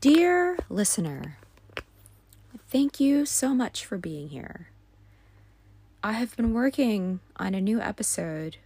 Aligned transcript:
Dear 0.00 0.58
listener, 0.68 1.38
thank 2.68 2.98
you 2.98 3.24
so 3.24 3.54
much 3.54 3.84
for 3.84 3.98
being 3.98 4.28
here. 4.28 4.68
I 6.02 6.12
have 6.12 6.36
been 6.36 6.52
working 6.52 7.20
on 7.36 7.54
a 7.54 7.60
new 7.60 7.80
episode 7.80 8.56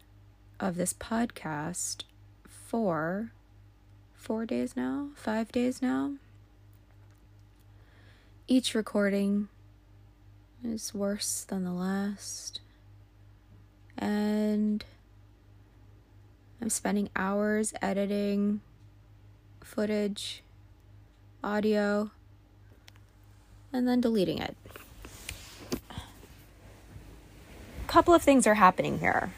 of 0.59 0.77
this 0.77 0.95
podcast 0.95 2.04
for 2.49 3.32
four 4.15 4.47
days 4.47 4.76
now, 4.76 5.10
five 5.15 5.53
days 5.53 5.83
now. 5.83 6.15
Each 8.49 8.74
recording 8.74 9.49
is 10.65 10.94
worse 10.94 11.44
than 11.44 11.65
the 11.65 11.72
last. 11.72 12.60
And 13.99 14.85
I'm 16.61 16.70
spending 16.70 17.11
hours 17.15 17.75
editing 17.83 18.60
footage, 19.62 20.42
audio, 21.42 22.10
and 23.73 23.87
then 23.87 24.01
deleting 24.01 24.38
it. 24.38 24.56
A 25.91 27.88
couple 27.88 28.14
of 28.14 28.23
things 28.23 28.47
are 28.47 28.55
happening 28.55 29.00
here. 29.00 29.33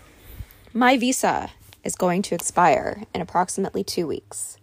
My 0.73 0.97
visa 0.97 1.51
is 1.83 1.97
going 1.97 2.23
to 2.23 2.35
expire 2.35 3.05
in 3.15 3.21
approximately 3.21 3.83
two 3.83 4.07
weeks. 4.07 4.59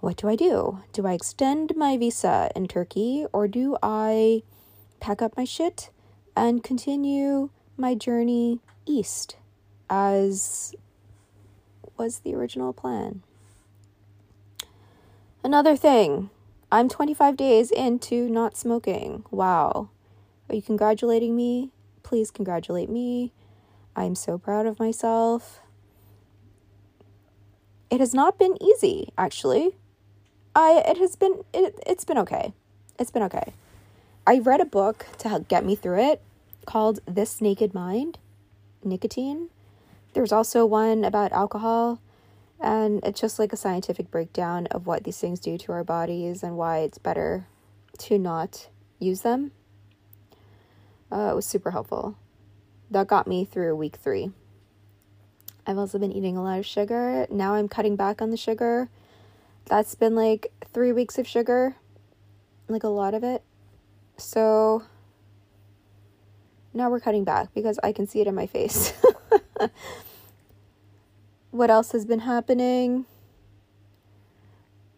What 0.00 0.16
do 0.16 0.28
I 0.28 0.36
do? 0.36 0.80
Do 0.92 1.06
I 1.06 1.12
extend 1.12 1.76
my 1.76 1.96
visa 1.96 2.50
in 2.54 2.68
Turkey 2.68 3.26
or 3.32 3.48
do 3.48 3.76
I 3.82 4.42
pack 5.00 5.20
up 5.20 5.36
my 5.36 5.44
shit 5.44 5.90
and 6.36 6.62
continue 6.62 7.50
my 7.76 7.94
journey 7.94 8.60
east 8.86 9.36
as 9.90 10.74
was 11.98 12.20
the 12.20 12.34
original 12.34 12.72
plan? 12.72 13.22
Another 15.42 15.76
thing, 15.76 16.30
I'm 16.70 16.88
25 16.88 17.36
days 17.36 17.70
into 17.70 18.28
not 18.28 18.56
smoking. 18.56 19.24
Wow. 19.30 19.90
Are 20.48 20.54
you 20.54 20.62
congratulating 20.62 21.36
me? 21.36 21.70
Please 22.02 22.30
congratulate 22.30 22.88
me. 22.88 23.32
I'm 23.94 24.14
so 24.14 24.38
proud 24.38 24.66
of 24.66 24.78
myself. 24.78 25.60
It 27.90 28.00
has 28.00 28.12
not 28.12 28.38
been 28.38 28.60
easy, 28.62 29.12
actually. 29.16 29.76
I 30.54 30.82
it 30.86 30.98
has 30.98 31.16
been 31.16 31.44
it, 31.54 31.78
it's 31.86 32.04
been 32.04 32.18
okay. 32.18 32.52
It's 32.98 33.10
been 33.10 33.22
okay. 33.22 33.52
I 34.26 34.38
read 34.38 34.60
a 34.60 34.64
book 34.64 35.06
to 35.18 35.28
help 35.28 35.48
get 35.48 35.64
me 35.64 35.76
through 35.76 36.00
it 36.00 36.20
called 36.66 36.98
This 37.06 37.40
Naked 37.40 37.74
Mind, 37.74 38.18
Nicotine. 38.82 39.50
There's 40.16 40.32
also 40.32 40.64
one 40.64 41.04
about 41.04 41.32
alcohol, 41.32 42.00
and 42.58 43.04
it's 43.04 43.20
just 43.20 43.38
like 43.38 43.52
a 43.52 43.56
scientific 43.56 44.10
breakdown 44.10 44.66
of 44.68 44.86
what 44.86 45.04
these 45.04 45.18
things 45.18 45.38
do 45.38 45.58
to 45.58 45.72
our 45.72 45.84
bodies 45.84 46.42
and 46.42 46.56
why 46.56 46.78
it's 46.78 46.96
better 46.96 47.46
to 47.98 48.18
not 48.18 48.70
use 48.98 49.20
them. 49.20 49.52
Uh, 51.12 51.28
it 51.32 51.34
was 51.34 51.44
super 51.44 51.70
helpful. 51.70 52.16
That 52.90 53.08
got 53.08 53.26
me 53.26 53.44
through 53.44 53.76
week 53.76 53.96
three. 53.96 54.30
I've 55.66 55.76
also 55.76 55.98
been 55.98 56.12
eating 56.12 56.38
a 56.38 56.42
lot 56.42 56.60
of 56.60 56.64
sugar. 56.64 57.26
Now 57.28 57.52
I'm 57.52 57.68
cutting 57.68 57.94
back 57.94 58.22
on 58.22 58.30
the 58.30 58.38
sugar. 58.38 58.88
That's 59.66 59.94
been 59.94 60.14
like 60.14 60.50
three 60.72 60.92
weeks 60.92 61.18
of 61.18 61.28
sugar, 61.28 61.76
like 62.68 62.84
a 62.84 62.88
lot 62.88 63.12
of 63.12 63.22
it. 63.22 63.42
So 64.16 64.82
now 66.72 66.88
we're 66.88 67.00
cutting 67.00 67.24
back 67.24 67.52
because 67.52 67.78
I 67.82 67.92
can 67.92 68.06
see 68.06 68.22
it 68.22 68.26
in 68.26 68.34
my 68.34 68.46
face. 68.46 68.94
what 71.50 71.70
else 71.70 71.92
has 71.92 72.04
been 72.04 72.20
happening? 72.20 73.06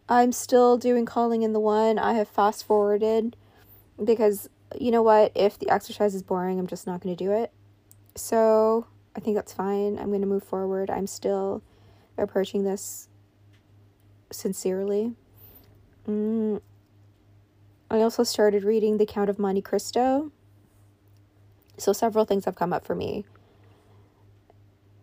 I'm 0.08 0.32
still 0.32 0.78
doing 0.78 1.04
calling 1.04 1.42
in 1.42 1.52
the 1.52 1.60
one. 1.60 1.98
I 1.98 2.14
have 2.14 2.28
fast 2.28 2.64
forwarded 2.64 3.36
because 4.02 4.48
you 4.78 4.90
know 4.90 5.02
what? 5.02 5.32
If 5.34 5.58
the 5.58 5.70
exercise 5.70 6.14
is 6.14 6.22
boring, 6.22 6.58
I'm 6.58 6.66
just 6.66 6.86
not 6.86 7.00
going 7.00 7.14
to 7.14 7.24
do 7.24 7.32
it. 7.32 7.52
So 8.14 8.86
I 9.14 9.20
think 9.20 9.36
that's 9.36 9.52
fine. 9.52 9.98
I'm 9.98 10.08
going 10.08 10.22
to 10.22 10.26
move 10.26 10.42
forward. 10.42 10.90
I'm 10.90 11.06
still 11.06 11.62
approaching 12.16 12.64
this 12.64 13.08
sincerely. 14.30 15.12
Mm, 16.08 16.60
I 17.90 18.00
also 18.00 18.24
started 18.24 18.64
reading 18.64 18.98
The 18.98 19.06
Count 19.06 19.30
of 19.30 19.38
Monte 19.38 19.62
Cristo. 19.62 20.32
So 21.76 21.92
several 21.92 22.24
things 22.24 22.44
have 22.44 22.56
come 22.56 22.72
up 22.72 22.84
for 22.84 22.94
me 22.94 23.24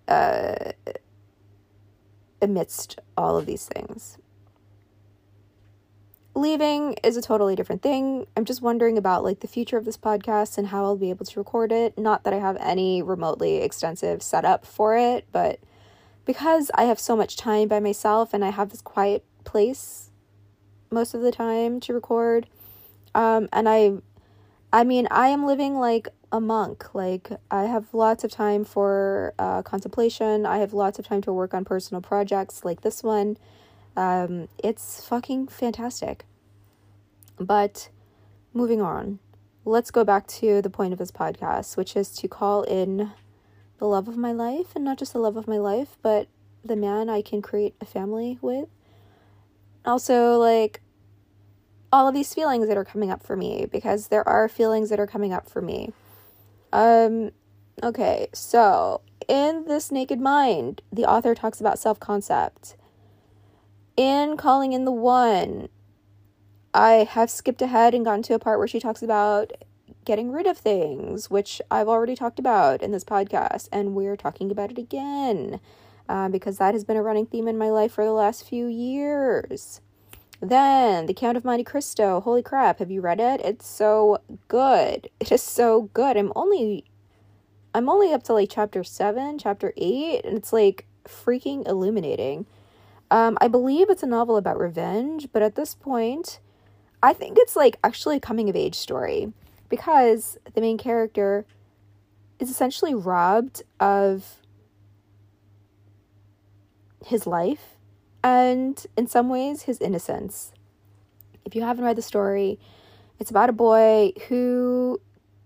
uh, 0.08 0.72
amidst 2.42 3.00
all 3.18 3.38
of 3.38 3.46
these 3.46 3.66
things. 3.68 4.18
Leaving 6.38 6.96
is 7.02 7.16
a 7.16 7.22
totally 7.22 7.56
different 7.56 7.82
thing. 7.82 8.28
I'm 8.36 8.44
just 8.44 8.62
wondering 8.62 8.98
about 8.98 9.24
like 9.24 9.40
the 9.40 9.48
future 9.48 9.78
of 9.78 9.86
this 9.86 9.98
podcast 9.98 10.58
and 10.58 10.68
how 10.68 10.84
I'll 10.84 10.98
be 10.98 11.10
able 11.10 11.26
to 11.26 11.40
record 11.40 11.72
it. 11.72 11.98
Not 11.98 12.26
that 12.26 12.34
I 12.34 12.40
have 12.40 12.58
any 12.60 13.02
remotely 13.02 13.58
extensive 13.58 14.22
setup 14.22 14.66
for 14.66 14.98
it, 14.98 15.26
but 15.32 15.60
because 16.26 16.72
I 16.76 16.84
have 16.84 17.00
so 17.00 17.16
much 17.16 17.38
time 17.38 17.70
by 17.70 17.80
myself 17.80 18.34
and 18.34 18.44
I 18.44 18.50
have 18.50 18.70
this 18.70 18.82
quiet 18.82 19.24
place 19.46 20.12
most 20.92 21.14
of 21.14 21.22
the 21.22 21.32
time 21.32 21.80
to 21.82 21.94
record, 21.94 22.48
um, 23.14 23.48
and 23.54 23.70
I, 23.70 23.94
I 24.74 24.84
mean, 24.84 25.08
I 25.10 25.30
am 25.30 25.46
living 25.46 25.76
like 25.76 26.10
a 26.36 26.42
monk. 26.42 26.94
Like, 26.94 27.30
I 27.50 27.64
have 27.64 27.94
lots 27.94 28.26
of 28.26 28.32
time 28.32 28.66
for 28.66 29.34
uh, 29.40 29.62
contemplation. 29.62 30.46
I 30.46 30.58
have 30.58 30.74
lots 30.74 31.00
of 31.00 31.08
time 31.08 31.22
to 31.22 31.32
work 31.32 31.54
on 31.54 31.64
personal 31.64 32.02
projects 32.02 32.66
like 32.66 32.82
this 32.82 33.02
one. 33.04 33.38
Um, 33.96 34.50
it's 34.62 35.06
fucking 35.06 35.48
fantastic. 35.48 36.26
But 37.40 37.90
moving 38.54 38.82
on, 38.82 39.20
let's 39.64 39.92
go 39.92 40.04
back 40.04 40.28
to 40.28 40.62
the 40.62 40.70
point 40.70 40.92
of 40.92 41.00
this 41.00 41.12
podcast, 41.12 41.78
which 41.78 41.96
is 41.96 42.10
to 42.18 42.28
call 42.28 42.64
in 42.64 43.12
the 43.78 43.86
love 43.86 44.10
of 44.10 44.18
my 44.18 44.34
life, 44.34 44.76
and 44.76 44.84
not 44.84 44.98
just 44.98 45.14
the 45.14 45.20
love 45.20 45.38
of 45.38 45.48
my 45.48 45.58
life, 45.58 45.98
but 46.02 46.28
the 46.66 46.76
man 46.76 47.10
I 47.10 47.22
can 47.22 47.42
create 47.42 47.76
a 47.80 47.86
family 47.86 48.40
with. 48.42 48.68
Also, 49.86 50.38
like, 50.38 50.82
all 51.94 52.10
of 52.10 52.14
these 52.14 52.34
feelings 52.34 52.68
that 52.68 52.76
are 52.76 52.84
coming 52.84 53.10
up 53.10 53.24
for 53.24 53.38
me 53.38 53.66
because 53.72 54.10
there 54.10 54.28
are 54.28 54.50
feelings 54.50 54.90
that 54.90 55.00
are 55.00 55.08
coming 55.08 55.32
up 55.32 55.50
for 55.50 55.62
me. 55.62 55.94
Um 56.76 57.32
okay, 57.82 58.28
so 58.34 59.00
in 59.30 59.64
this 59.66 59.94
naked 59.94 60.20
mind, 60.20 60.82
the 60.92 61.06
author 61.06 61.34
talks 61.34 61.62
about 61.62 61.80
self-concept. 61.80 62.76
In 63.96 64.36
calling 64.36 64.74
in 64.74 64.84
the 64.84 64.92
one, 64.92 65.70
I 66.74 67.08
have 67.10 67.30
skipped 67.30 67.62
ahead 67.62 67.94
and 67.94 68.04
gotten 68.04 68.24
to 68.24 68.34
a 68.34 68.40
part 68.40 68.60
where 68.60 68.68
she 68.68 68.82
talks 68.82 69.02
about 69.02 69.54
getting 70.04 70.34
rid 70.34 70.48
of 70.48 70.58
things, 70.58 71.30
which 71.30 71.62
I've 71.72 71.88
already 71.88 72.14
talked 72.14 72.40
about 72.40 72.82
in 72.82 72.92
this 72.92 73.06
podcast, 73.06 73.70
and 73.72 73.96
we're 73.96 74.18
talking 74.18 74.52
about 74.52 74.72
it 74.72 74.78
again 74.78 75.62
uh, 76.10 76.28
because 76.28 76.58
that 76.58 76.74
has 76.74 76.84
been 76.84 76.98
a 76.98 77.02
running 77.02 77.26
theme 77.26 77.48
in 77.48 77.58
my 77.58 77.70
life 77.70 77.94
for 77.94 78.04
the 78.04 78.12
last 78.12 78.46
few 78.46 78.68
years. 78.68 79.80
Then, 80.42 81.06
The 81.06 81.14
Count 81.14 81.38
of 81.38 81.46
Monte 81.46 81.64
Cristo. 81.64 82.22
Holy 82.22 82.44
crap, 82.44 82.80
have 82.80 82.92
you 82.92 83.02
read 83.02 83.20
it? 83.20 83.42
It's 83.42 83.68
so 83.68 84.20
good. 84.48 85.10
It 85.20 85.32
is 85.32 85.42
so 85.42 85.90
good. 85.94 86.18
I'm 86.18 86.34
only 86.36 86.86
I'm 87.74 87.90
only 87.90 88.14
up 88.14 88.24
to 88.24 88.34
like 88.34 88.50
chapter 88.50 88.84
7, 88.84 89.38
chapter 89.38 89.74
8, 89.76 90.24
and 90.24 90.38
it's 90.38 90.54
like 90.54 90.86
freaking 91.06 91.68
illuminating. 91.68 92.46
Um 93.12 93.38
I 93.40 93.48
believe 93.48 93.90
it's 93.90 94.04
a 94.04 94.08
novel 94.08 94.38
about 94.38 94.60
revenge, 94.60 95.30
but 95.32 95.42
at 95.42 95.56
this 95.56 95.76
point, 95.76 96.40
I 97.02 97.14
think 97.14 97.38
it's 97.40 97.56
like 97.56 97.78
actually 97.84 98.18
a 98.18 98.22
coming 98.22 98.50
of 98.50 98.56
age 98.56 98.76
story 98.76 99.32
because 99.70 100.38
the 100.54 100.62
main 100.62 100.78
character 100.78 101.46
is 102.40 102.50
essentially 102.50 102.94
robbed 102.94 103.64
of 103.80 104.38
his 107.06 107.26
life 107.28 107.75
and 108.26 108.88
in 108.98 109.06
some 109.06 109.30
ways, 109.30 109.62
his 109.62 109.80
innocence. 109.80 110.52
If 111.46 111.54
you 111.54 111.62
haven't 111.62 111.86
read 111.86 111.96
the 111.96 112.02
story, 112.02 112.60
it's 113.20 113.30
about 113.30 113.52
a 113.52 113.54
boy 113.54 114.14
who 114.30 115.00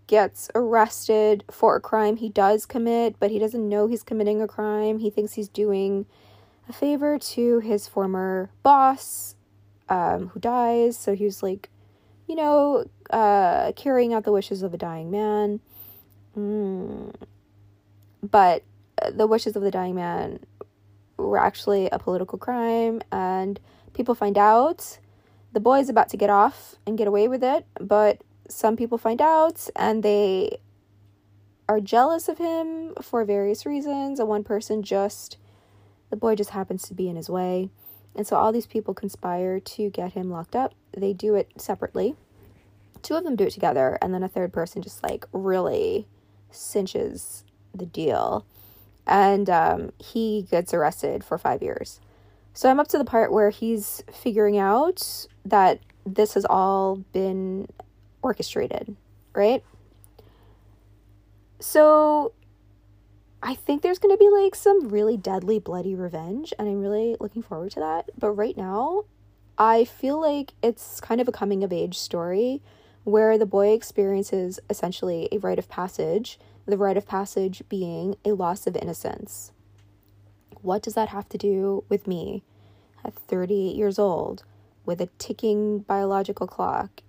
gets 0.07 0.49
arrested 0.55 1.43
for 1.51 1.75
a 1.75 1.81
crime 1.81 2.15
he 2.15 2.29
does 2.29 2.65
commit, 2.65 3.17
but 3.19 3.31
he 3.31 3.37
doesn't 3.37 3.67
know 3.67 3.87
he's 3.87 4.01
committing 4.01 4.41
a 4.41 4.47
crime. 4.47 4.99
He 4.99 5.09
thinks 5.09 5.33
he's 5.33 5.49
doing 5.49 6.05
a 6.69 6.73
favor 6.73 7.19
to 7.19 7.59
his 7.59 7.85
former 7.89 8.49
boss, 8.63 9.35
um, 9.89 10.29
who 10.29 10.39
dies. 10.39 10.97
So 10.97 11.13
he 11.13 11.25
was 11.25 11.43
like, 11.43 11.69
you 12.29 12.35
know, 12.35 12.85
uh, 13.09 13.73
carrying 13.75 14.13
out 14.13 14.23
the 14.23 14.31
wishes 14.31 14.63
of 14.63 14.73
a 14.73 14.77
dying 14.77 15.11
man. 15.11 15.59
Mm. 16.37 17.13
But 18.23 18.63
the 19.11 19.27
wishes 19.27 19.57
of 19.57 19.63
the 19.63 19.71
dying 19.71 19.95
man 19.95 20.39
were 21.19 21.37
actually 21.37 21.89
a 21.91 21.99
political 21.99 22.37
crime 22.37 23.01
and 23.11 23.59
people 23.93 24.15
find 24.15 24.37
out 24.37 24.99
the 25.53 25.59
boy 25.59 25.79
is 25.79 25.89
about 25.89 26.09
to 26.09 26.17
get 26.17 26.29
off 26.29 26.75
and 26.85 26.97
get 26.97 27.07
away 27.07 27.27
with 27.27 27.43
it 27.43 27.65
but 27.79 28.23
some 28.47 28.75
people 28.75 28.97
find 28.97 29.21
out 29.21 29.69
and 29.75 30.03
they 30.03 30.57
are 31.67 31.79
jealous 31.79 32.27
of 32.27 32.39
him 32.39 32.93
for 33.01 33.23
various 33.25 33.65
reasons 33.65 34.19
and 34.19 34.27
one 34.27 34.43
person 34.43 34.81
just 34.81 35.37
The 36.09 36.15
boy 36.15 36.35
just 36.35 36.51
happens 36.51 36.83
to 36.87 36.93
be 36.93 37.07
in 37.07 37.15
his 37.15 37.29
way. 37.29 37.69
And 38.15 38.25
so 38.25 38.35
all 38.35 38.51
these 38.51 38.65
people 38.65 38.93
conspire 38.93 39.59
to 39.59 39.89
get 39.89 40.13
him 40.13 40.31
locked 40.31 40.55
up. 40.55 40.73
They 40.97 41.13
do 41.13 41.35
it 41.35 41.51
separately. 41.57 42.15
Two 43.01 43.15
of 43.15 43.23
them 43.23 43.35
do 43.35 43.45
it 43.45 43.51
together, 43.53 43.97
and 44.01 44.13
then 44.13 44.23
a 44.23 44.27
third 44.27 44.51
person 44.51 44.81
just 44.81 45.03
like 45.03 45.25
really 45.31 46.07
cinches 46.51 47.43
the 47.73 47.85
deal. 47.85 48.45
And 49.09 49.49
um, 49.49 49.91
he 49.97 50.43
gets 50.49 50.71
arrested 50.73 51.23
for 51.23 51.39
five 51.39 51.63
years. 51.63 51.99
So 52.53 52.69
I'm 52.69 52.79
up 52.79 52.87
to 52.89 52.97
the 52.99 53.05
part 53.05 53.31
where 53.31 53.49
he's 53.49 54.03
figuring 54.13 54.57
out 54.57 55.25
that 55.45 55.79
this 56.05 56.35
has 56.35 56.45
all 56.45 56.97
been 57.11 57.67
orchestrated, 58.21 58.95
right? 59.33 59.63
So 61.59 62.33
I 63.41 63.55
think 63.55 63.81
there's 63.81 63.99
going 63.99 64.15
to 64.15 64.19
be 64.19 64.29
like 64.29 64.53
some 64.53 64.89
really 64.89 65.17
deadly, 65.17 65.57
bloody 65.57 65.95
revenge, 65.95 66.53
and 66.59 66.67
I'm 66.67 66.79
really 66.79 67.15
looking 67.19 67.41
forward 67.41 67.71
to 67.71 67.79
that. 67.79 68.09
But 68.17 68.31
right 68.31 68.55
now, 68.55 69.05
I 69.57 69.85
feel 69.85 70.21
like 70.21 70.53
it's 70.61 70.99
kind 70.99 71.19
of 71.19 71.27
a 71.27 71.31
coming 71.31 71.63
of 71.63 71.73
age 71.73 71.97
story 71.97 72.61
where 73.03 73.37
the 73.37 73.45
boy 73.45 73.69
experiences 73.73 74.59
essentially 74.69 75.27
a 75.31 75.37
rite 75.37 75.59
of 75.59 75.69
passage, 75.69 76.39
the 76.65 76.77
rite 76.77 76.97
of 76.97 77.07
passage 77.07 77.63
being 77.69 78.15
a 78.25 78.33
loss 78.33 78.67
of 78.67 78.75
innocence. 78.75 79.51
What 80.61 80.81
does 80.81 80.93
that 80.95 81.09
have 81.09 81.29
to 81.29 81.37
do 81.37 81.83
with 81.89 82.07
me 82.07 82.43
at 83.03 83.13
38 83.13 83.75
years 83.75 83.97
old 83.97 84.43
with 84.85 85.01
a 85.01 85.09
ticking 85.17 85.79
biological 85.79 86.47
clock, 86.47 87.01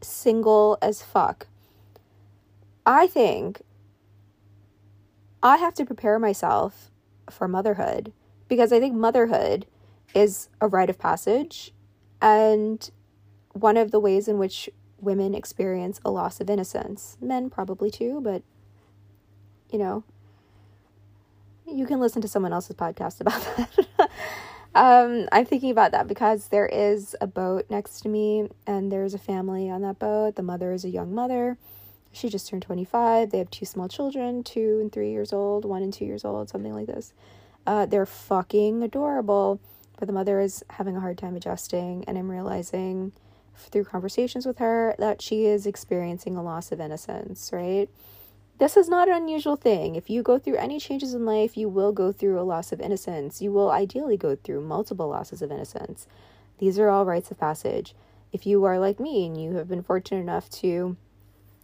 single 0.00 0.78
as 0.80 1.02
fuck? 1.02 1.46
I 2.84 3.06
think 3.06 3.62
I 5.42 5.58
have 5.58 5.74
to 5.74 5.84
prepare 5.84 6.18
myself 6.18 6.90
for 7.30 7.46
motherhood 7.46 8.12
because 8.48 8.72
I 8.72 8.80
think 8.80 8.94
motherhood 8.94 9.66
is 10.14 10.48
a 10.60 10.68
rite 10.68 10.90
of 10.90 10.98
passage 10.98 11.72
and 12.20 12.90
one 13.52 13.76
of 13.76 13.90
the 13.90 14.00
ways 14.00 14.28
in 14.28 14.38
which 14.38 14.68
women 15.00 15.34
experience 15.34 16.00
a 16.04 16.10
loss 16.10 16.40
of 16.40 16.48
innocence. 16.48 17.16
Men 17.20 17.50
probably 17.50 17.90
too, 17.90 18.20
but 18.20 18.42
you 19.70 19.78
know, 19.78 20.04
you 21.66 21.86
can 21.86 22.00
listen 22.00 22.22
to 22.22 22.28
someone 22.28 22.52
else's 22.52 22.76
podcast 22.76 23.20
about 23.20 23.40
that. 23.56 24.10
um, 24.74 25.28
I'm 25.32 25.46
thinking 25.46 25.70
about 25.70 25.92
that 25.92 26.06
because 26.06 26.48
there 26.48 26.66
is 26.66 27.16
a 27.20 27.26
boat 27.26 27.66
next 27.70 28.00
to 28.02 28.08
me 28.08 28.48
and 28.66 28.92
there's 28.92 29.14
a 29.14 29.18
family 29.18 29.70
on 29.70 29.82
that 29.82 29.98
boat. 29.98 30.36
The 30.36 30.42
mother 30.42 30.72
is 30.72 30.84
a 30.84 30.90
young 30.90 31.14
mother 31.14 31.56
she 32.12 32.28
just 32.28 32.48
turned 32.48 32.62
25. 32.62 33.30
They 33.30 33.38
have 33.38 33.50
two 33.50 33.64
small 33.64 33.88
children, 33.88 34.44
two 34.44 34.78
and 34.80 34.92
three 34.92 35.10
years 35.10 35.32
old, 35.32 35.64
one 35.64 35.82
and 35.82 35.92
two 35.92 36.04
years 36.04 36.24
old, 36.24 36.50
something 36.50 36.74
like 36.74 36.86
this. 36.86 37.14
Uh, 37.66 37.86
they're 37.86 38.06
fucking 38.06 38.82
adorable, 38.82 39.60
but 39.98 40.06
the 40.06 40.12
mother 40.12 40.38
is 40.38 40.62
having 40.70 40.96
a 40.96 41.00
hard 41.00 41.16
time 41.16 41.34
adjusting, 41.34 42.04
and 42.06 42.18
I'm 42.18 42.30
realizing 42.30 43.12
through 43.56 43.84
conversations 43.84 44.46
with 44.46 44.58
her 44.58 44.94
that 44.98 45.22
she 45.22 45.46
is 45.46 45.66
experiencing 45.66 46.36
a 46.36 46.42
loss 46.42 46.72
of 46.72 46.80
innocence, 46.80 47.50
right? 47.52 47.88
This 48.58 48.76
is 48.76 48.88
not 48.88 49.08
an 49.08 49.14
unusual 49.14 49.56
thing. 49.56 49.96
If 49.96 50.08
you 50.08 50.22
go 50.22 50.38
through 50.38 50.56
any 50.56 50.78
changes 50.78 51.14
in 51.14 51.24
life, 51.24 51.56
you 51.56 51.68
will 51.68 51.92
go 51.92 52.12
through 52.12 52.38
a 52.38 52.42
loss 52.42 52.70
of 52.70 52.80
innocence. 52.80 53.42
You 53.42 53.50
will 53.50 53.70
ideally 53.70 54.16
go 54.16 54.36
through 54.36 54.60
multiple 54.60 55.08
losses 55.08 55.42
of 55.42 55.50
innocence. 55.50 56.06
These 56.58 56.78
are 56.78 56.88
all 56.88 57.04
rites 57.04 57.30
of 57.30 57.38
passage. 57.38 57.94
If 58.32 58.46
you 58.46 58.62
are 58.64 58.78
like 58.78 59.00
me 59.00 59.26
and 59.26 59.40
you 59.40 59.56
have 59.56 59.68
been 59.68 59.82
fortunate 59.82 60.20
enough 60.20 60.48
to 60.50 60.96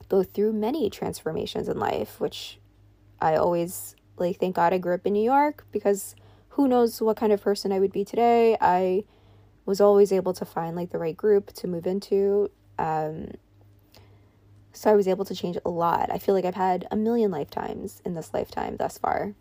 go 0.08 0.22
through 0.22 0.52
many 0.54 0.90
transformations 0.90 1.68
in 1.68 1.78
life, 1.78 2.20
which 2.20 2.58
I 3.20 3.36
always 3.36 3.94
like 4.16 4.38
thank 4.38 4.56
God 4.56 4.72
I 4.72 4.78
grew 4.78 4.94
up 4.94 5.06
in 5.06 5.12
New 5.12 5.22
York 5.22 5.66
because 5.70 6.14
who 6.50 6.66
knows 6.66 7.00
what 7.00 7.16
kind 7.16 7.32
of 7.32 7.40
person 7.40 7.70
I 7.70 7.78
would 7.78 7.92
be 7.92 8.04
today. 8.04 8.56
I 8.60 9.04
was 9.68 9.82
always 9.82 10.12
able 10.12 10.32
to 10.32 10.46
find 10.46 10.74
like 10.74 10.88
the 10.88 10.98
right 10.98 11.16
group 11.16 11.52
to 11.52 11.68
move 11.68 11.86
into. 11.86 12.50
Um, 12.78 13.32
so 14.72 14.90
I 14.90 14.94
was 14.94 15.06
able 15.06 15.26
to 15.26 15.34
change 15.34 15.58
a 15.62 15.68
lot. 15.68 16.10
I 16.10 16.16
feel 16.16 16.34
like 16.34 16.46
I've 16.46 16.54
had 16.54 16.88
a 16.90 16.96
million 16.96 17.30
lifetimes 17.30 18.00
in 18.02 18.14
this 18.14 18.32
lifetime 18.32 18.78
thus 18.78 18.96
far. 18.96 19.34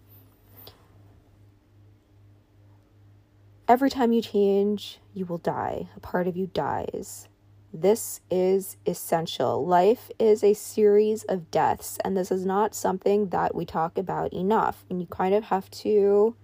Every 3.70 3.90
time 3.90 4.12
you 4.12 4.22
change, 4.22 5.00
you 5.14 5.26
will 5.26 5.38
die. 5.38 5.88
A 5.96 6.02
part 6.02 6.28
of 6.28 6.36
you 6.36 6.48
dies. 6.48 7.30
This 7.74 8.20
is 8.30 8.76
essential. 8.86 9.66
Life 9.66 10.12
is 10.20 10.44
a 10.44 10.54
series 10.54 11.24
of 11.24 11.52
deaths, 11.52 12.00
and 12.04 12.18
this 12.18 12.32
is 12.34 12.46
not 12.46 12.76
something 12.76 13.30
that 13.30 13.56
we 13.56 13.66
talk 13.66 13.98
about 13.98 14.34
enough. 14.34 14.86
And 14.90 15.00
you 15.00 15.08
kind 15.08 15.34
of 15.34 15.46
have 15.46 15.70
to 15.72 16.36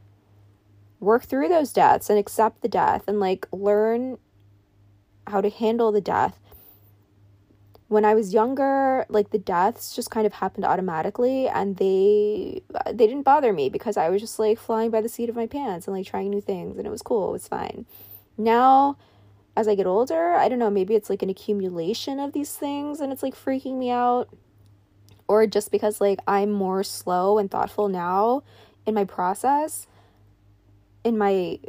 work 1.03 1.23
through 1.23 1.49
those 1.49 1.73
deaths 1.73 2.09
and 2.09 2.17
accept 2.17 2.61
the 2.61 2.67
death 2.67 3.03
and 3.07 3.19
like 3.19 3.47
learn 3.51 4.17
how 5.27 5.41
to 5.41 5.49
handle 5.49 5.91
the 5.91 6.01
death. 6.01 6.39
When 7.87 8.05
I 8.05 8.15
was 8.15 8.33
younger, 8.33 9.05
like 9.09 9.29
the 9.29 9.37
deaths 9.37 9.95
just 9.95 10.09
kind 10.09 10.25
of 10.25 10.33
happened 10.33 10.65
automatically 10.65 11.47
and 11.47 11.77
they 11.77 12.63
they 12.87 13.07
didn't 13.07 13.23
bother 13.23 13.53
me 13.53 13.69
because 13.69 13.97
I 13.97 14.09
was 14.09 14.21
just 14.21 14.39
like 14.39 14.57
flying 14.57 14.89
by 14.89 15.01
the 15.01 15.09
seat 15.09 15.29
of 15.29 15.35
my 15.35 15.45
pants 15.45 15.87
and 15.87 15.95
like 15.95 16.07
trying 16.07 16.29
new 16.29 16.41
things 16.41 16.77
and 16.77 16.87
it 16.87 16.89
was 16.89 17.03
cool, 17.03 17.29
it 17.29 17.33
was 17.33 17.47
fine. 17.47 17.85
Now 18.37 18.97
as 19.55 19.67
I 19.67 19.75
get 19.75 19.85
older, 19.85 20.33
I 20.33 20.49
don't 20.49 20.57
know, 20.57 20.71
maybe 20.71 20.95
it's 20.95 21.09
like 21.09 21.21
an 21.21 21.29
accumulation 21.29 22.19
of 22.19 22.33
these 22.33 22.55
things 22.55 22.99
and 22.99 23.11
it's 23.13 23.21
like 23.21 23.35
freaking 23.35 23.77
me 23.77 23.91
out. 23.91 24.29
Or 25.27 25.45
just 25.45 25.71
because 25.71 26.01
like 26.01 26.19
I'm 26.27 26.51
more 26.51 26.83
slow 26.83 27.37
and 27.37 27.49
thoughtful 27.49 27.87
now 27.87 28.43
in 28.85 28.93
my 28.95 29.05
process, 29.05 29.87
in 31.03 31.17
my 31.17 31.59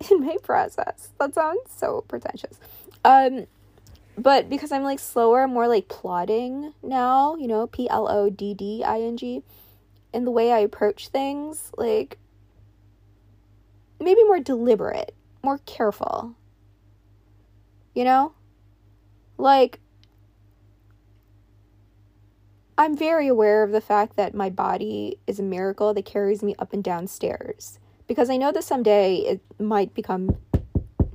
in 0.10 0.20
my 0.20 0.36
process. 0.42 1.10
That 1.18 1.34
sounds 1.34 1.70
so 1.74 2.04
pretentious. 2.08 2.58
Um 3.04 3.46
but 4.18 4.50
because 4.50 4.72
I'm 4.72 4.82
like 4.82 4.98
slower, 4.98 5.46
more 5.48 5.68
like 5.68 5.88
plodding 5.88 6.74
now, 6.82 7.36
you 7.36 7.46
know, 7.46 7.66
P 7.66 7.88
L 7.88 8.08
O 8.08 8.28
D 8.28 8.54
D 8.54 8.82
I 8.84 9.00
N 9.00 9.16
G, 9.16 9.42
in 10.12 10.24
the 10.24 10.30
way 10.30 10.52
I 10.52 10.58
approach 10.58 11.08
things, 11.08 11.70
like 11.76 12.18
maybe 13.98 14.22
more 14.24 14.40
deliberate 14.40 15.14
more 15.42 15.58
careful. 15.58 16.34
You 17.94 18.04
know? 18.04 18.32
Like, 19.38 19.80
I'm 22.80 22.96
very 22.96 23.28
aware 23.28 23.62
of 23.62 23.72
the 23.72 23.82
fact 23.82 24.16
that 24.16 24.34
my 24.34 24.48
body 24.48 25.18
is 25.26 25.38
a 25.38 25.42
miracle 25.42 25.92
that 25.92 26.06
carries 26.06 26.42
me 26.42 26.54
up 26.58 26.72
and 26.72 26.82
down 26.82 27.08
stairs. 27.08 27.78
Because 28.06 28.30
I 28.30 28.38
know 28.38 28.52
that 28.52 28.64
someday 28.64 29.16
it 29.16 29.42
might 29.58 29.92
become, 29.92 30.38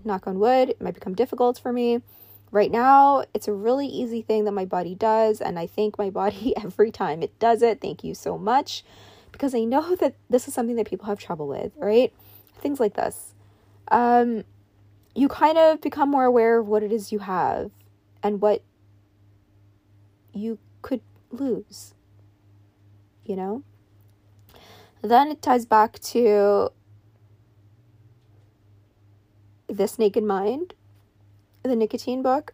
knock 0.04 0.28
on 0.28 0.38
wood, 0.38 0.70
it 0.70 0.80
might 0.80 0.94
become 0.94 1.16
difficult 1.16 1.58
for 1.58 1.74
me. 1.74 2.04
Right 2.52 2.70
now, 2.70 3.24
it's 3.34 3.48
a 3.48 3.52
really 3.52 3.88
easy 3.88 4.22
thing 4.22 4.44
that 4.44 4.52
my 4.52 4.66
body 4.66 4.94
does, 4.94 5.42
and 5.42 5.58
I 5.58 5.66
thank 5.66 5.98
my 5.98 6.12
body 6.12 6.54
every 6.64 6.92
time 6.92 7.24
it 7.24 7.40
does 7.40 7.64
it. 7.64 7.82
Thank 7.82 8.04
you 8.04 8.14
so 8.14 8.38
much. 8.38 8.84
Because 9.32 9.56
I 9.56 9.64
know 9.64 9.96
that 9.96 10.14
this 10.30 10.48
is 10.48 10.54
something 10.54 10.76
that 10.76 10.88
people 10.88 11.08
have 11.08 11.18
trouble 11.18 11.48
with, 11.48 11.72
right? 11.78 12.14
Things 12.60 12.80
like 12.80 12.94
this 12.94 13.34
um, 13.88 14.44
you 15.16 15.28
kind 15.28 15.58
of 15.58 15.82
become 15.82 16.12
more 16.12 16.26
aware 16.26 16.60
of 16.60 16.68
what 16.68 16.84
it 16.84 16.92
is 16.92 17.12
you 17.12 17.20
have 17.20 17.72
and 18.22 18.40
what 18.40 18.62
you 20.32 20.60
could 20.84 21.02
lose. 21.36 21.94
You 23.26 23.36
know? 23.36 23.64
Then 25.02 25.30
it 25.30 25.42
ties 25.42 25.66
back 25.66 26.00
to 26.00 26.72
This 29.68 30.00
Naked 30.00 30.24
Mind, 30.24 30.74
the 31.64 31.76
nicotine 31.76 32.22
book, 32.22 32.54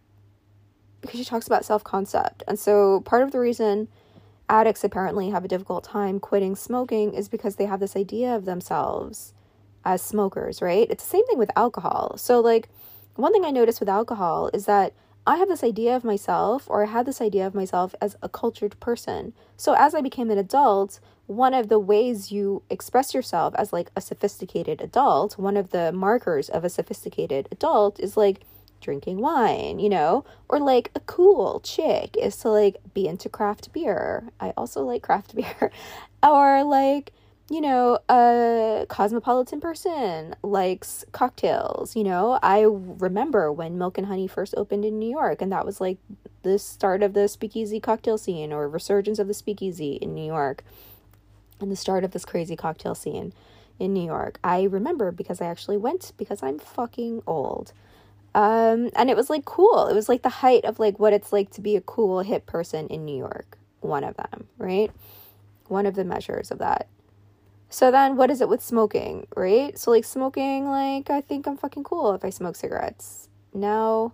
because 1.02 1.20
she 1.20 1.26
talks 1.26 1.48
about 1.48 1.66
self 1.66 1.84
concept. 1.84 2.44
And 2.48 2.60
so 2.60 3.02
part 3.02 3.24
of 3.24 3.32
the 3.32 3.40
reason 3.40 3.88
addicts 4.50 4.84
apparently 4.84 5.30
have 5.30 5.46
a 5.46 5.48
difficult 5.48 5.84
time 5.84 6.20
quitting 6.20 6.56
smoking 6.56 7.14
is 7.14 7.30
because 7.30 7.56
they 7.56 7.66
have 7.66 7.80
this 7.80 7.96
idea 7.96 8.36
of 8.36 8.46
themselves 8.46 9.34
as 9.86 10.02
smokers, 10.02 10.62
right? 10.62 10.88
It's 10.90 11.04
the 11.04 11.10
same 11.10 11.26
thing 11.28 11.38
with 11.38 11.50
alcohol. 11.56 12.18
So, 12.18 12.40
like, 12.40 12.70
one 13.16 13.32
thing 13.32 13.46
I 13.46 13.52
noticed 13.52 13.80
with 13.80 13.90
alcohol 13.90 14.50
is 14.54 14.66
that 14.66 14.94
I 15.26 15.38
have 15.38 15.50
this 15.50 15.64
idea 15.64 15.96
of 15.96 16.04
myself, 16.04 16.66
or 16.68 16.84
I 16.84 16.88
had 16.88 17.06
this 17.06 17.22
idea 17.22 17.46
of 17.46 17.54
myself 17.54 17.94
as 18.02 18.16
a 18.22 18.30
cultured 18.30 18.80
person. 18.80 19.34
So, 19.56 19.74
as 19.78 19.94
I 19.94 20.02
became 20.02 20.32
an 20.32 20.40
adult, 20.40 21.00
one 21.28 21.54
of 21.54 21.70
the 21.70 21.80
ways 21.80 22.32
you 22.32 22.64
express 22.70 23.14
yourself 23.14 23.54
as 23.58 23.72
like 23.72 23.92
a 23.96 24.02
sophisticated 24.02 24.82
adult, 24.82 25.38
one 25.38 25.58
of 25.58 25.70
the 25.70 25.92
markers 25.92 26.50
of 26.50 26.66
a 26.66 26.70
sophisticated 26.70 27.48
adult 27.52 28.00
is 28.00 28.18
like 28.18 28.42
drinking 28.82 29.20
wine, 29.20 29.80
you 29.80 29.90
know, 29.90 30.26
or 30.50 30.60
like 30.60 30.90
a 30.96 31.00
cool 31.02 31.60
chick 31.60 32.18
is 32.18 32.36
to 32.38 32.50
like 32.50 32.78
be 32.94 33.08
into 33.08 33.30
craft 33.30 33.72
beer. 33.72 34.24
I 34.40 34.54
also 34.58 34.84
like 34.84 35.04
craft 35.04 35.36
beer. 35.36 35.72
or 36.24 36.64
like 36.64 37.14
you 37.52 37.60
know, 37.60 38.00
a 38.10 38.86
cosmopolitan 38.88 39.60
person 39.60 40.36
likes 40.42 41.04
cocktails. 41.12 41.98
You 41.98 42.06
know, 42.06 42.40
I 42.42 42.62
remember 42.62 43.52
when 43.52 43.78
Milk 43.78 43.98
and 43.98 44.08
Honey 44.08 44.28
first 44.28 44.54
opened 44.56 44.86
in 44.86 44.98
New 44.98 45.10
York, 45.10 45.42
and 45.42 45.52
that 45.52 45.66
was 45.66 45.82
like 45.82 45.98
the 46.44 46.58
start 46.58 47.04
of 47.04 47.14
the 47.14 47.28
speakeasy 47.28 47.82
cocktail 47.82 48.18
scene 48.18 48.54
or 48.54 48.70
resurgence 48.70 49.20
of 49.20 49.28
the 49.28 49.34
speakeasy 49.34 49.94
in 49.96 50.16
New 50.16 50.26
York. 50.26 50.64
and 51.60 51.72
the 51.72 51.76
start 51.76 52.04
of 52.04 52.12
this 52.12 52.26
crazy 52.26 52.56
cocktail 52.56 52.96
scene 52.96 53.34
in 53.80 53.94
New 53.94 54.04
York. 54.04 54.40
I 54.44 54.64
remember 54.64 55.12
because 55.12 55.42
I 55.42 55.46
actually 55.46 55.78
went 55.78 56.14
because 56.18 56.42
I'm 56.42 56.58
fucking 56.58 57.22
old. 57.28 57.74
Um, 58.34 58.90
and 58.96 59.10
it 59.10 59.18
was 59.18 59.30
like 59.30 59.46
cool. 59.46 59.88
It 59.88 59.94
was 59.94 60.08
like 60.10 60.22
the 60.22 60.30
height 60.30 60.66
of 60.66 60.80
like 60.80 61.00
what 61.00 61.14
it's 61.14 61.34
like 61.34 61.52
to 61.52 61.62
be 61.62 61.76
a 61.76 61.82
cool 61.82 62.22
hip 62.22 62.46
person 62.46 62.88
in 62.88 63.06
New 63.06 63.18
York. 63.18 63.58
One 63.82 64.04
of 64.04 64.16
them, 64.16 64.48
right? 64.58 64.92
One 65.68 65.86
of 65.86 65.96
the 65.96 66.06
measures 66.06 66.50
of 66.50 66.60
that. 66.60 66.88
So 67.72 67.90
then 67.90 68.18
what 68.18 68.30
is 68.30 68.42
it 68.42 68.50
with 68.50 68.62
smoking, 68.62 69.28
right? 69.34 69.80
So 69.80 69.92
like 69.92 70.04
smoking, 70.04 70.68
like 70.68 71.10
I 71.10 71.22
think 71.22 71.48
I'm 71.48 71.56
fucking 71.56 71.86
cool 71.86 72.12
if 72.14 72.26
I 72.26 72.30
smoke 72.30 72.58
cigarettes. 72.58 73.30
Now 73.54 74.12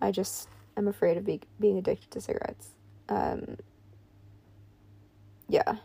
I 0.00 0.10
just 0.10 0.48
am 0.74 0.88
afraid 0.88 1.18
of 1.18 1.26
be- 1.26 1.42
being 1.60 1.76
addicted 1.76 2.10
to 2.12 2.20
cigarettes. 2.22 2.70
Um, 3.10 3.58
yeah. 5.50 5.76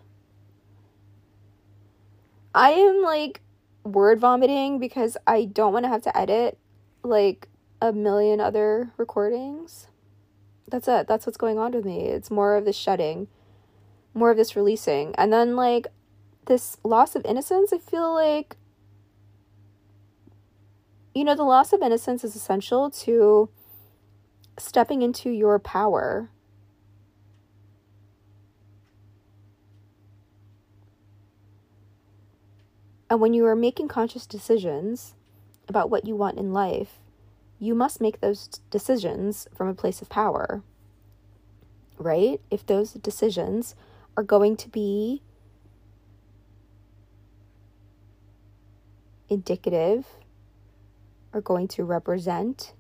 I 2.55 2.69
am 2.71 3.01
like 3.01 3.41
word 3.83 4.21
vomiting 4.21 4.79
because 4.79 5.17
I 5.27 5.43
don't 5.43 5.73
want 5.73 5.83
to 5.83 5.89
have 5.89 6.03
to 6.03 6.17
edit 6.17 6.57
like 7.03 7.49
a 7.81 7.91
million 7.91 8.39
other 8.39 8.93
recordings. 8.95 9.87
That's 10.69 10.87
it. 10.87 11.09
That's 11.09 11.25
what's 11.25 11.37
going 11.37 11.59
on 11.59 11.73
with 11.73 11.83
me. 11.83 12.05
It's 12.05 12.31
more 12.31 12.55
of 12.55 12.63
this 12.63 12.77
shedding, 12.77 13.27
more 14.13 14.31
of 14.31 14.37
this 14.37 14.55
releasing. 14.55 15.13
And 15.15 15.33
then 15.33 15.57
like 15.57 15.87
this 16.45 16.77
loss 16.83 17.15
of 17.15 17.25
innocence, 17.25 17.73
I 17.73 17.77
feel 17.77 18.13
like 18.13 18.57
you 21.15 21.23
know, 21.23 21.35
the 21.35 21.43
loss 21.43 21.73
of 21.73 21.81
innocence 21.83 22.23
is 22.23 22.35
essential 22.35 22.89
to 22.89 23.49
stepping 24.57 25.03
into 25.03 25.29
your 25.29 25.59
power 25.59 26.31
And 33.13 33.21
when 33.21 33.35
you 33.35 33.45
are 33.45 33.55
making 33.55 33.89
conscious 33.89 34.25
decisions 34.25 35.13
about 35.67 35.91
what 35.91 36.07
you 36.07 36.15
want 36.15 36.39
in 36.39 36.51
life, 36.51 36.99
you 37.59 37.75
must 37.75 38.01
make 38.01 38.21
those 38.21 38.47
decisions 38.71 39.47
from 39.55 39.67
a 39.67 39.75
place 39.75 40.01
of 40.01 40.09
power. 40.09 40.63
Right? 41.99 42.41
If 42.49 42.65
those 42.65 42.93
decisions 42.93 43.75
are 44.17 44.23
going 44.23 44.57
to 44.57 44.67
be 44.67 45.21
indicative, 49.33 50.05
are 51.33 51.41
going 51.41 51.67
to 51.67 51.83
represent 51.83 52.73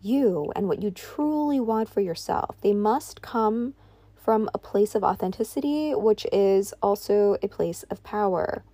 you 0.00 0.52
and 0.56 0.68
what 0.68 0.82
you 0.82 0.90
truly 0.90 1.60
want 1.60 1.88
for 1.88 2.00
yourself, 2.00 2.56
they 2.62 2.72
must 2.72 3.20
come 3.20 3.74
from 4.14 4.48
a 4.54 4.58
place 4.58 4.94
of 4.94 5.02
authenticity, 5.02 5.94
which 5.94 6.26
is 6.32 6.72
also 6.82 7.36
a 7.42 7.48
place 7.48 7.82
of 7.90 8.02
power. 8.02 8.64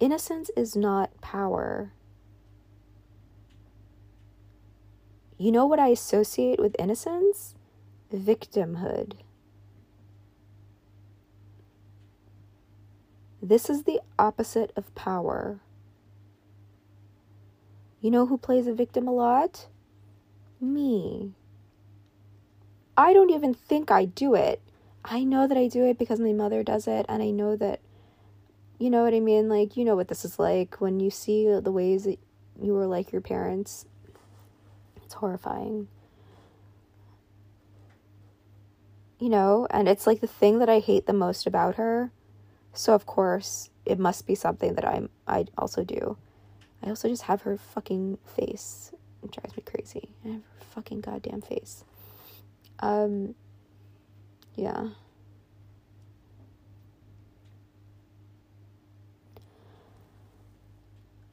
Innocence 0.00 0.50
is 0.56 0.74
not 0.74 1.20
power. 1.20 1.92
You 5.38 5.52
know 5.52 5.66
what 5.66 5.78
I 5.78 5.88
associate 5.88 6.60
with 6.60 6.76
innocence? 6.78 7.54
Victimhood. 8.12 9.14
This 13.42 13.68
is 13.68 13.82
the 13.82 14.00
opposite 14.20 14.70
of 14.76 14.94
power. 14.94 15.58
You 18.00 18.10
know 18.12 18.26
who 18.26 18.38
plays 18.38 18.68
a 18.68 18.72
victim 18.72 19.08
a 19.08 19.12
lot? 19.12 19.66
Me. 20.60 21.32
I 22.96 23.12
don't 23.12 23.30
even 23.30 23.52
think 23.52 23.90
I 23.90 24.04
do 24.04 24.34
it. 24.34 24.62
I 25.04 25.24
know 25.24 25.48
that 25.48 25.58
I 25.58 25.66
do 25.66 25.84
it 25.84 25.98
because 25.98 26.20
my 26.20 26.32
mother 26.32 26.62
does 26.62 26.86
it, 26.86 27.04
and 27.08 27.20
I 27.20 27.30
know 27.30 27.56
that 27.56 27.80
you 28.78 28.90
know 28.90 29.04
what 29.04 29.14
I 29.14 29.20
mean? 29.20 29.48
Like, 29.48 29.76
you 29.76 29.84
know 29.84 29.94
what 29.94 30.08
this 30.08 30.24
is 30.24 30.38
like 30.38 30.80
when 30.80 30.98
you 30.98 31.10
see 31.10 31.46
the 31.46 31.70
ways 31.70 32.04
that 32.04 32.18
you 32.60 32.74
were 32.74 32.86
like 32.86 33.12
your 33.12 33.20
parents. 33.20 33.86
It's 35.04 35.14
horrifying. 35.14 35.88
You 39.20 39.28
know, 39.28 39.68
and 39.70 39.88
it's 39.88 40.06
like 40.06 40.20
the 40.20 40.26
thing 40.26 40.58
that 40.58 40.68
I 40.68 40.80
hate 40.80 41.06
the 41.06 41.12
most 41.12 41.46
about 41.46 41.76
her. 41.76 42.10
So 42.72 42.94
of 42.94 43.06
course, 43.06 43.70
it 43.84 43.98
must 43.98 44.26
be 44.26 44.34
something 44.34 44.74
that 44.74 44.86
I'm 44.86 45.10
I 45.26 45.46
also 45.58 45.84
do. 45.84 46.16
I 46.82 46.88
also 46.88 47.08
just 47.08 47.22
have 47.22 47.42
her 47.42 47.56
fucking 47.56 48.18
face. 48.24 48.92
It 49.22 49.30
drives 49.30 49.56
me 49.56 49.62
crazy. 49.64 50.10
I 50.24 50.28
have 50.28 50.42
her 50.42 50.64
fucking 50.70 51.00
goddamn 51.02 51.42
face. 51.42 51.84
Um 52.80 53.34
yeah. 54.56 54.88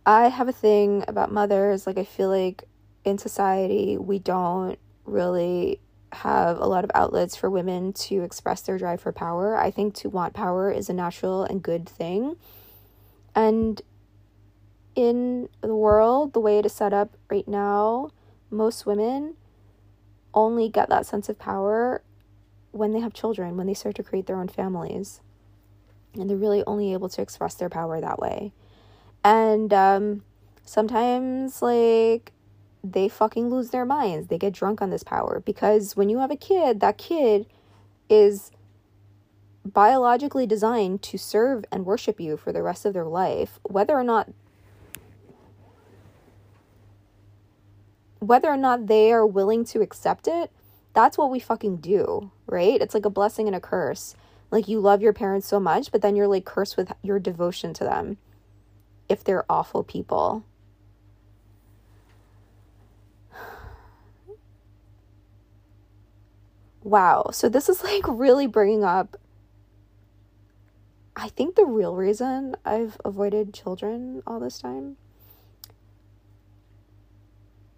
I 0.05 0.29
have 0.29 0.47
a 0.47 0.51
thing 0.51 1.03
about 1.07 1.31
mothers. 1.31 1.85
Like, 1.85 1.99
I 1.99 2.03
feel 2.03 2.29
like 2.29 2.63
in 3.03 3.19
society, 3.19 3.95
we 3.95 4.17
don't 4.17 4.79
really 5.05 5.79
have 6.11 6.57
a 6.57 6.65
lot 6.65 6.83
of 6.83 6.91
outlets 6.95 7.35
for 7.35 7.49
women 7.49 7.93
to 7.93 8.21
express 8.23 8.61
their 8.61 8.77
drive 8.77 9.01
for 9.01 9.11
power. 9.11 9.57
I 9.57 9.71
think 9.71 9.93
to 9.95 10.09
want 10.09 10.33
power 10.33 10.71
is 10.71 10.89
a 10.89 10.93
natural 10.93 11.43
and 11.43 11.61
good 11.61 11.87
thing. 11.87 12.35
And 13.35 13.81
in 14.95 15.49
the 15.61 15.75
world, 15.75 16.33
the 16.33 16.39
way 16.39 16.57
it 16.59 16.65
is 16.65 16.73
set 16.73 16.93
up 16.93 17.15
right 17.29 17.47
now, 17.47 18.11
most 18.49 18.85
women 18.85 19.35
only 20.33 20.67
get 20.69 20.89
that 20.89 21.05
sense 21.05 21.29
of 21.29 21.37
power 21.37 22.01
when 22.71 22.91
they 22.91 22.99
have 22.99 23.13
children, 23.13 23.57
when 23.57 23.67
they 23.67 23.73
start 23.73 23.95
to 23.95 24.03
create 24.03 24.25
their 24.25 24.37
own 24.37 24.47
families. 24.47 25.21
And 26.15 26.29
they're 26.29 26.37
really 26.37 26.63
only 26.65 26.93
able 26.93 27.09
to 27.09 27.21
express 27.21 27.53
their 27.53 27.69
power 27.69 28.01
that 28.01 28.19
way. 28.19 28.51
And 29.23 29.71
um, 29.73 30.23
sometimes, 30.65 31.61
like, 31.61 32.31
they 32.83 33.09
fucking 33.09 33.49
lose 33.49 33.69
their 33.69 33.85
minds. 33.85 34.27
They 34.27 34.37
get 34.37 34.53
drunk 34.53 34.81
on 34.81 34.89
this 34.89 35.03
power 35.03 35.41
because 35.45 35.95
when 35.95 36.09
you 36.09 36.19
have 36.19 36.31
a 36.31 36.35
kid, 36.35 36.79
that 36.79 36.97
kid 36.97 37.45
is 38.09 38.51
biologically 39.65 40.47
designed 40.47 41.01
to 41.03 41.17
serve 41.17 41.65
and 41.71 41.85
worship 41.85 42.19
you 42.19 42.37
for 42.37 42.51
the 42.51 42.63
rest 42.63 42.85
of 42.85 42.93
their 42.93 43.05
life, 43.05 43.59
whether 43.63 43.93
or 43.93 44.03
not 44.03 44.29
whether 48.19 48.49
or 48.49 48.57
not 48.57 48.87
they 48.87 49.13
are 49.13 49.25
willing 49.25 49.63
to 49.63 49.81
accept 49.81 50.27
it, 50.27 50.51
that's 50.93 51.17
what 51.17 51.31
we 51.31 51.39
fucking 51.39 51.77
do, 51.77 52.31
right? 52.47 52.81
It's 52.81 52.93
like 52.93 53.05
a 53.05 53.09
blessing 53.09 53.47
and 53.47 53.55
a 53.55 53.61
curse. 53.61 54.15
Like 54.51 54.67
you 54.67 54.79
love 54.79 55.01
your 55.01 55.13
parents 55.13 55.47
so 55.47 55.59
much, 55.59 55.91
but 55.91 56.01
then 56.01 56.15
you're 56.15 56.27
like 56.27 56.43
cursed 56.43 56.75
with 56.75 56.91
your 57.01 57.19
devotion 57.19 57.73
to 57.75 57.83
them 57.85 58.17
if 59.07 59.23
they're 59.23 59.45
awful 59.49 59.83
people. 59.83 60.43
Wow. 66.89 67.29
So 67.31 67.49
this 67.49 67.69
is 67.69 67.83
like 67.91 68.03
really 68.07 68.47
bringing 68.47 68.83
up 68.83 69.17
I 71.15 71.27
think 71.27 71.55
the 71.55 71.65
real 71.65 71.95
reason 71.95 72.55
I've 72.63 72.97
avoided 73.03 73.53
children 73.53 74.23
all 74.25 74.39
this 74.39 74.57
time 74.57 74.95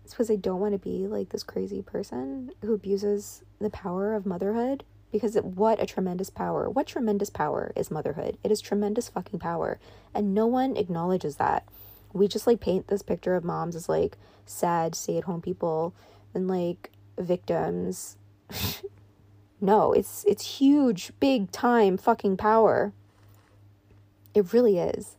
is 0.06 0.12
because 0.12 0.30
I 0.30 0.36
don't 0.36 0.60
want 0.60 0.74
to 0.74 0.78
be 0.78 1.08
like 1.08 1.30
this 1.30 1.42
crazy 1.42 1.82
person 1.82 2.52
who 2.62 2.74
abuses 2.76 3.42
the 3.60 3.72
power 3.72 4.14
of 4.14 4.28
motherhood 4.28 4.84
because 5.12 5.36
it, 5.36 5.44
what 5.44 5.82
a 5.82 5.88
tremendous 5.88 6.30
power. 6.30 6.70
What 6.70 6.86
tremendous 6.86 7.32
power 7.32 7.74
is 7.76 7.90
motherhood? 7.90 8.38
It 8.44 8.52
is 8.52 8.62
tremendous 8.62 9.10
fucking 9.10 9.40
power. 9.40 9.80
And 10.14 10.36
no 10.36 10.46
one 10.46 10.78
acknowledges 10.78 11.38
that. 11.38 11.68
We 12.14 12.28
just 12.28 12.46
like 12.46 12.60
paint 12.60 12.88
this 12.88 13.02
picture 13.02 13.36
of 13.36 13.44
moms 13.44 13.76
as 13.76 13.90
like 13.90 14.18
sad, 14.46 14.94
stay 14.94 15.18
at 15.18 15.24
home 15.24 15.42
people 15.42 15.96
and 16.34 16.48
like 16.48 16.92
victims. 17.18 18.18
no, 19.62 19.94
it's 19.94 20.26
it's 20.28 20.58
huge, 20.58 21.12
big 21.20 21.52
time 21.52 21.96
fucking 21.96 22.38
power. 22.38 22.94
It 24.34 24.52
really 24.54 24.80
is. 24.80 25.18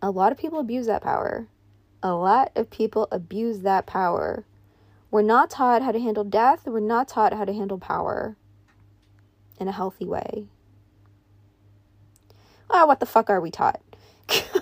A 0.00 0.10
lot 0.10 0.32
of 0.32 0.38
people 0.38 0.58
abuse 0.58 0.86
that 0.86 1.02
power. 1.02 1.48
A 2.02 2.14
lot 2.14 2.50
of 2.56 2.70
people 2.70 3.06
abuse 3.12 3.60
that 3.60 3.86
power. 3.86 4.46
We're 5.10 5.20
not 5.20 5.50
taught 5.50 5.82
how 5.82 5.92
to 5.92 6.00
handle 6.00 6.24
death. 6.24 6.62
We're 6.64 6.80
not 6.80 7.08
taught 7.08 7.34
how 7.34 7.44
to 7.44 7.52
handle 7.52 7.78
power 7.78 8.36
in 9.58 9.68
a 9.68 9.72
healthy 9.72 10.06
way. 10.06 10.46
Oh, 12.70 12.86
what 12.86 13.00
the 13.00 13.06
fuck 13.06 13.28
are 13.28 13.40
we 13.40 13.50
taught? 13.50 13.82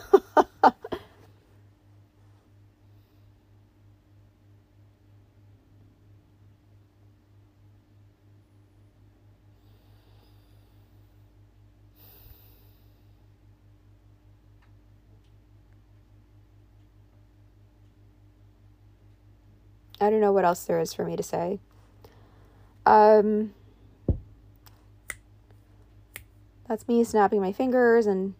I 20.00 20.10
don't 20.10 20.20
know 20.20 20.32
what 20.32 20.44
else 20.44 20.64
there 20.64 20.80
is 20.80 20.92
for 20.94 21.04
me 21.04 21.16
to 21.16 21.22
say. 21.22 21.58
Um, 22.86 23.52
that's 26.68 26.86
me 26.86 27.02
snapping 27.04 27.40
my 27.40 27.52
fingers 27.52 28.06
and 28.06 28.34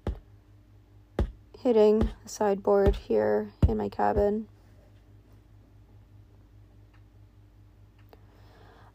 hitting 1.59 2.11
the 2.23 2.29
sideboard 2.29 2.97
here 2.97 3.53
in 3.67 3.77
my 3.77 3.89
cabin. 3.89 4.47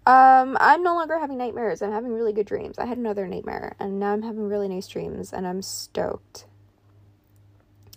Um, 0.06 0.58
I'm 0.60 0.84
no 0.84 0.96
longer 0.96 1.18
having 1.18 1.38
nightmares. 1.38 1.82
I'm 1.82 1.92
having 1.92 2.12
really 2.14 2.34
good 2.34 2.46
dreams. 2.46 2.78
I 2.78 2.86
had 2.86 2.98
another 2.98 3.26
nightmare 3.28 3.76
and 3.80 4.00
now 4.00 4.12
I'm 4.12 4.22
having 4.22 4.48
really 4.48 4.68
nice 4.68 4.88
dreams 4.88 5.32
and 5.32 5.48
I'm 5.48 5.62
stoked. 5.62 6.46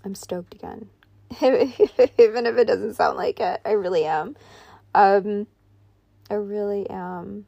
I'm 0.05 0.15
stoked 0.15 0.55
again. 0.55 0.89
Even 1.43 2.47
if 2.47 2.57
it 2.57 2.67
doesn't 2.67 2.95
sound 2.95 3.17
like 3.17 3.41
it, 3.41 3.61
I 3.65 3.73
really 3.73 4.05
am. 4.05 4.37
Um, 4.95 5.47
I 6.31 6.35
really 6.35 6.89
am. 6.89 7.47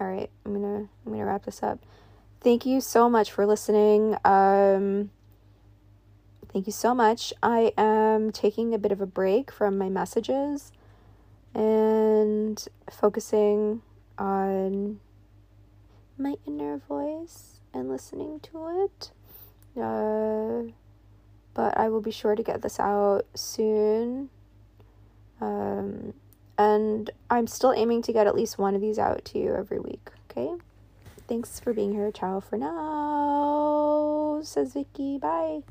All 0.00 0.06
right, 0.06 0.30
I'm 0.46 0.54
to 0.54 0.88
I'm 1.06 1.12
to 1.14 1.24
wrap 1.24 1.44
this 1.44 1.62
up. 1.62 1.80
Thank 2.40 2.64
you 2.64 2.80
so 2.80 3.10
much 3.10 3.32
for 3.32 3.46
listening. 3.46 4.16
Um 4.24 5.10
Thank 6.52 6.66
you 6.66 6.72
so 6.72 6.94
much. 6.94 7.32
I 7.42 7.72
am 7.76 8.32
taking 8.32 8.72
a 8.72 8.78
bit 8.78 8.90
of 8.90 9.02
a 9.02 9.06
break 9.06 9.52
from 9.52 9.76
my 9.76 9.90
messages 9.90 10.72
and 11.54 12.66
focusing 12.90 13.82
on 14.16 15.00
my 16.16 16.36
inner 16.46 16.78
voice 16.78 17.60
and 17.74 17.90
listening 17.90 18.40
to 18.40 18.84
it. 18.84 19.10
Uh, 19.76 20.72
but 21.54 21.76
I 21.76 21.88
will 21.88 22.00
be 22.00 22.10
sure 22.10 22.34
to 22.34 22.42
get 22.42 22.62
this 22.62 22.78
out 22.78 23.26
soon. 23.34 24.30
Um, 25.40 26.14
and 26.56 27.10
I'm 27.30 27.46
still 27.46 27.72
aiming 27.72 28.02
to 28.02 28.12
get 28.12 28.26
at 28.26 28.34
least 28.34 28.58
one 28.58 28.74
of 28.74 28.80
these 28.80 28.98
out 28.98 29.24
to 29.26 29.38
you 29.38 29.54
every 29.54 29.78
week, 29.78 30.10
okay? 30.30 30.54
Thanks 31.28 31.60
for 31.60 31.72
being 31.72 31.92
here. 31.92 32.10
Ciao 32.10 32.40
for 32.40 32.56
now, 32.56 34.40
says 34.42 34.72
Vicky. 34.72 35.18
Bye. 35.18 35.62